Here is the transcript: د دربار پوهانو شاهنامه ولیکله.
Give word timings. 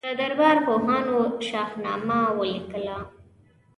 د 0.05 0.07
دربار 0.19 0.57
پوهانو 0.65 1.17
شاهنامه 1.47 2.19
ولیکله. 2.39 2.97